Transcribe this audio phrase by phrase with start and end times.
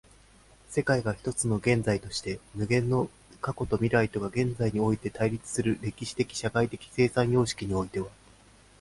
[0.67, 3.07] 世界が一つの現在として、無限の
[3.39, 8.07] 過去と未来とが現在において対立する歴史的社会的生産様式においては、